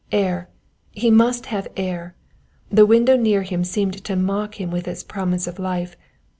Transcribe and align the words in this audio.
Air 0.11 0.49
he 0.89 1.11
must 1.11 1.45
have 1.45 1.67
air. 1.77 2.15
The 2.71 2.87
window 2.87 3.15
near 3.15 3.43
him 3.43 3.63
seemed 3.63 4.03
to 4.03 4.15
mock 4.15 4.59
him 4.59 4.71
with 4.71 4.87
its 4.87 5.03
promise 5.03 5.45
of 5.45 5.59
life. 5.59 5.95